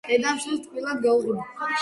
დედამ 0.09 0.39
შვილს 0.45 0.63
თბილად 0.63 1.05
გაუღიმა. 1.05 1.73